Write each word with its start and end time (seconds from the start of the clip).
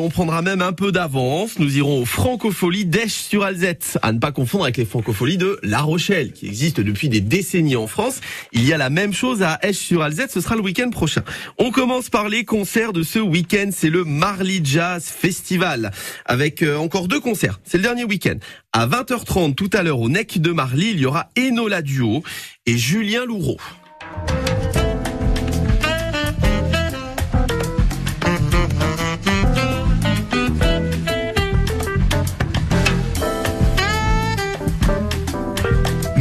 On 0.00 0.10
prendra 0.10 0.42
même 0.42 0.62
un 0.62 0.72
peu 0.72 0.92
d'avance. 0.92 1.58
Nous 1.58 1.76
irons 1.76 2.02
aux 2.02 2.04
Francopholies 2.04 2.84
d'Esch-sur-Alzette. 2.84 3.98
À 4.00 4.12
ne 4.12 4.20
pas 4.20 4.30
confondre 4.30 4.62
avec 4.62 4.76
les 4.76 4.84
Francopholies 4.84 5.38
de 5.38 5.58
La 5.64 5.80
Rochelle, 5.80 6.30
qui 6.30 6.46
existent 6.46 6.82
depuis 6.82 7.08
des 7.08 7.20
décennies 7.20 7.74
en 7.74 7.88
France. 7.88 8.20
Il 8.52 8.64
y 8.64 8.72
a 8.72 8.78
la 8.78 8.90
même 8.90 9.12
chose 9.12 9.42
à 9.42 9.58
Esch-sur-Alzette. 9.60 10.30
Ce 10.30 10.40
sera 10.40 10.54
le 10.54 10.62
week-end 10.62 10.90
prochain. 10.90 11.22
On 11.58 11.72
commence 11.72 12.10
par 12.10 12.28
les 12.28 12.44
concerts 12.44 12.92
de 12.92 13.02
ce 13.02 13.18
week-end. 13.18 13.70
C'est 13.72 13.90
le 13.90 14.04
Marley 14.04 14.60
Jazz 14.62 15.04
Festival. 15.04 15.90
Avec 16.26 16.62
euh, 16.62 16.76
encore 16.76 17.08
deux 17.08 17.18
concerts. 17.18 17.58
C'est 17.64 17.78
le 17.78 17.82
dernier 17.82 18.04
week-end. 18.04 18.36
À 18.72 18.86
20h30 18.86 19.56
tout 19.56 19.70
à 19.72 19.82
l'heure 19.82 19.98
au 19.98 20.08
NEC 20.08 20.40
de 20.40 20.52
Marly, 20.52 20.92
il 20.92 21.00
y 21.00 21.06
aura 21.06 21.28
Enola 21.36 21.82
Duo 21.82 22.22
et 22.66 22.78
Julien 22.78 23.24
Loureau. 23.24 23.56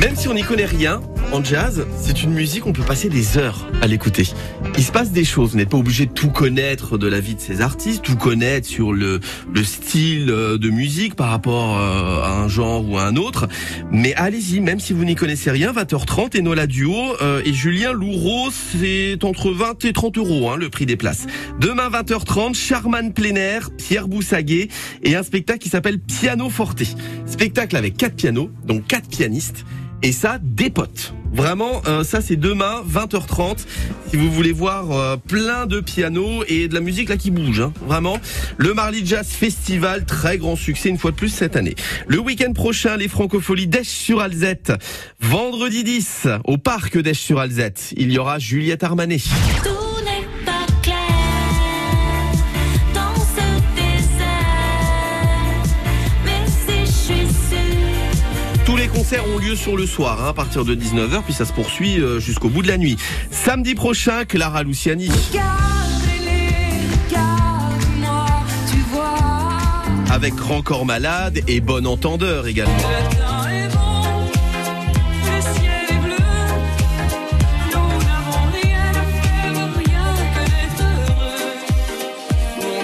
Même 0.07 0.15
si 0.15 0.29
on 0.29 0.33
n'y 0.35 0.43
connaît 0.43 0.63
rien, 0.63 1.01
en 1.33 1.43
jazz, 1.43 1.85
c'est 2.01 2.23
une 2.23 2.31
musique, 2.31 2.65
on 2.65 2.71
peut 2.71 2.81
passer 2.81 3.09
des 3.09 3.37
heures 3.37 3.67
à 3.81 3.87
l'écouter. 3.87 4.25
Il 4.77 4.83
se 4.85 4.93
passe 4.93 5.11
des 5.11 5.25
choses, 5.25 5.51
vous 5.51 5.57
n'êtes 5.57 5.67
pas 5.67 5.77
obligé 5.77 6.05
de 6.05 6.13
tout 6.13 6.29
connaître 6.29 6.97
de 6.97 7.07
la 7.07 7.19
vie 7.19 7.35
de 7.35 7.41
ces 7.41 7.59
artistes, 7.59 8.03
tout 8.03 8.15
connaître 8.15 8.65
sur 8.65 8.93
le, 8.93 9.19
le 9.53 9.63
style 9.65 10.29
euh, 10.29 10.57
de 10.57 10.69
musique 10.69 11.15
par 11.15 11.29
rapport 11.29 11.77
euh, 11.77 12.21
à 12.23 12.37
un 12.37 12.47
genre 12.47 12.89
ou 12.89 12.97
à 12.97 13.03
un 13.03 13.17
autre. 13.17 13.49
Mais 13.91 14.13
allez-y, 14.15 14.61
même 14.61 14.79
si 14.79 14.93
vous 14.93 15.03
n'y 15.03 15.15
connaissez 15.15 15.51
rien, 15.51 15.73
20h30, 15.73 16.39
Enola 16.39 16.67
Duo 16.67 16.95
euh, 17.21 17.41
et 17.43 17.51
Julien 17.51 17.91
Loureau, 17.91 18.47
c'est 18.49 19.21
entre 19.25 19.51
20 19.51 19.83
et 19.83 19.91
30 19.91 20.19
euros 20.19 20.49
hein, 20.49 20.55
le 20.55 20.69
prix 20.69 20.85
des 20.85 20.95
places. 20.95 21.27
Demain 21.59 21.89
20h30, 21.89 22.53
Charman 22.53 23.11
plein 23.11 23.35
air, 23.35 23.71
Pierre 23.77 24.07
Boussaguet 24.07 24.69
et 25.03 25.17
un 25.17 25.23
spectacle 25.23 25.59
qui 25.59 25.67
s'appelle 25.67 25.99
Piano 25.99 26.49
Forte. 26.49 26.83
Spectacle 27.25 27.75
avec 27.75 27.97
quatre 27.97 28.15
pianos, 28.15 28.49
donc 28.65 28.87
quatre 28.87 29.09
pianistes 29.09 29.65
et 30.03 30.11
ça 30.11 30.39
dépote. 30.41 31.13
Vraiment, 31.33 31.81
euh, 31.87 32.03
ça 32.03 32.21
c'est 32.21 32.35
demain 32.35 32.83
20h30. 32.89 33.57
Si 34.09 34.15
vous 34.15 34.31
voulez 34.31 34.51
voir 34.51 34.91
euh, 34.91 35.17
plein 35.17 35.65
de 35.65 35.81
pianos 35.81 36.43
et 36.47 36.67
de 36.67 36.73
la 36.73 36.79
musique 36.79 37.09
là 37.09 37.17
qui 37.17 37.31
bouge, 37.31 37.59
hein. 37.59 37.73
vraiment. 37.85 38.17
Le 38.57 38.73
Marley 38.73 39.01
Jazz 39.03 39.27
Festival, 39.27 40.05
très 40.05 40.37
grand 40.37 40.55
succès 40.55 40.89
une 40.89 40.97
fois 40.97 41.11
de 41.11 41.15
plus 41.15 41.29
cette 41.29 41.55
année. 41.55 41.75
Le 42.07 42.19
week-end 42.19 42.53
prochain, 42.53 42.97
les 42.97 43.07
Francopholies 43.07 43.67
d'Esch-sur-Alzette. 43.67 44.73
Vendredi 45.19 45.83
10, 45.83 46.27
au 46.45 46.57
parc 46.57 46.97
d'Esch-sur-Alzette, 46.97 47.93
il 47.97 48.11
y 48.11 48.17
aura 48.17 48.39
Juliette 48.39 48.83
Armanet. 48.83 49.19
Concerts 59.09 59.29
ont 59.33 59.37
lieu 59.37 59.55
sur 59.55 59.77
le 59.77 59.85
soir, 59.85 60.21
hein, 60.21 60.29
à 60.29 60.33
partir 60.33 60.65
de 60.65 60.75
19h, 60.75 61.23
puis 61.23 61.33
ça 61.33 61.45
se 61.45 61.53
poursuit 61.53 62.01
euh, 62.01 62.19
jusqu'au 62.19 62.49
bout 62.49 62.61
de 62.61 62.67
la 62.67 62.77
nuit. 62.77 62.97
Samedi 63.31 63.73
prochain, 63.73 64.25
Clara 64.25 64.63
Luciani. 64.63 65.09
avec 70.09 70.33
Grand 70.35 70.61
Corps 70.61 70.85
Malade 70.85 71.39
et 71.47 71.61
Bon 71.61 71.85
Entendeur 71.85 72.47
également. 72.47 72.73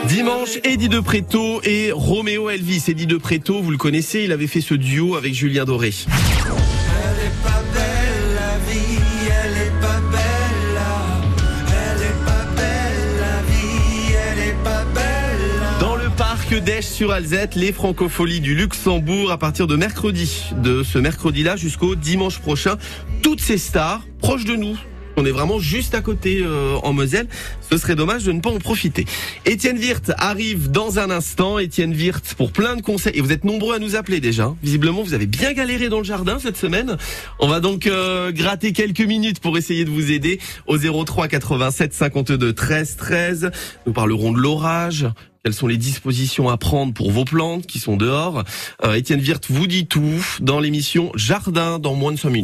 Dimanche, 0.08 0.60
Eddie 0.64 0.90
de 0.90 1.00
Préto 1.00 1.62
et 1.64 1.92
Roméo 1.94 2.50
Elvis. 2.50 2.84
Eddie 2.88 3.08
de 3.08 3.18
Préto, 3.18 3.62
vous 3.62 3.72
le 3.72 3.78
connaissez, 3.78 4.24
il 4.24 4.32
avait 4.32 4.48
fait 4.48 4.62
ce 4.62 4.74
duo 4.74 5.16
avec 5.16 5.34
Julien 5.34 5.66
Doré. 5.66 5.88
Elle 5.88 7.26
est 7.26 7.44
pas 7.44 7.64
belle 7.74 8.36
la 8.36 8.58
vie, 8.72 9.00
elle 9.28 9.58
est 9.68 9.82
pas 9.82 10.02
belle 10.12 10.74
là. 10.76 11.22
Elle 11.70 12.02
est 12.04 12.26
pas 12.26 12.46
belle 12.56 13.20
la 13.20 13.42
vie, 13.52 14.14
elle 14.32 14.40
est 14.50 14.64
pas 14.64 14.84
belle 14.94 15.60
là. 15.62 15.80
Dans 15.80 15.96
le 15.96 16.10
parc 16.10 16.54
d'Esch 16.54 16.86
sur 16.86 17.12
Alzette, 17.12 17.56
les 17.56 17.72
francopholies 17.72 18.42
du 18.42 18.56
Luxembourg 18.56 19.32
à 19.32 19.38
partir 19.38 19.68
de 19.68 19.76
mercredi. 19.76 20.44
De 20.62 20.84
ce 20.84 21.00
mercredi-là 21.00 21.56
jusqu'au 21.56 21.96
dimanche 21.96 22.40
prochain. 22.40 22.76
Toutes 23.22 23.42
ces 23.42 23.58
stars 23.58 24.02
proches 24.20 24.46
de 24.46 24.56
nous. 24.56 24.78
On 25.16 25.26
est 25.26 25.32
vraiment 25.32 25.60
juste 25.60 25.94
à 25.96 26.02
côté 26.02 26.42
euh, 26.44 26.76
en 26.84 26.94
Moselle. 26.94 27.28
Ce 27.70 27.78
serait 27.78 27.96
dommage 27.96 28.24
de 28.24 28.32
ne 28.32 28.40
pas 28.40 28.50
en 28.50 28.60
profiter. 28.60 29.06
Étienne 29.46 29.78
Wirth 29.78 30.12
arrive 30.18 30.72
dans 30.72 31.00
un 31.00 31.10
instant. 31.12 31.60
Étienne 31.60 31.94
Wirth 31.94 32.34
pour 32.36 32.52
plein 32.52 32.76
de 32.76 32.82
conseils. 32.82 33.14
Et 33.16 33.22
vous 33.22 33.32
êtes 33.32 33.44
nombreux 33.44 33.76
à 33.76 33.80
nous 33.80 33.96
appeler 33.96 34.20
déjà. 34.20 34.54
Visiblement, 34.64 35.04
vous 35.04 35.14
avez 35.14 35.28
bien 35.28 35.54
galéré 35.54 35.90
dans 35.90 36.00
le 36.00 36.04
jardin 36.04 36.40
cette 36.40 36.58
semaine. 36.58 36.98
On 37.40 37.48
va 37.48 37.60
donc 37.60 37.88
euh, 37.88 38.32
gratter 38.32 38.74
quelques 38.74 39.02
minutes 39.02 39.40
pour 39.40 39.58
essayer 39.58 39.86
de 39.86 39.92
vous 39.92 40.12
aider 40.12 40.40
au 40.68 40.78
03 40.78 41.28
87 41.28 41.94
52 41.94 42.54
13 42.54 42.96
13. 42.98 43.52
Nous 43.86 43.94
parlerons 43.94 44.32
de 44.32 44.40
l'orage. 44.40 45.08
Quelles 45.44 45.54
sont 45.54 45.68
les 45.68 45.76
dispositions 45.76 46.48
à 46.48 46.56
prendre 46.56 46.94
pour 46.94 47.12
vos 47.12 47.26
plantes 47.26 47.68
qui 47.68 47.80
sont 47.80 47.98
dehors? 47.98 48.46
Euh, 48.86 48.94
Étienne 48.94 49.20
Wirth 49.20 49.48
vous 49.50 49.68
dit 49.68 49.88
tout 49.88 50.24
dans 50.40 50.62
l'émission 50.62 51.12
Jardin 51.16 51.80
dans 51.80 51.96
moins 51.96 52.14
de 52.14 52.18
5 52.18 52.30
minutes. 52.30 52.42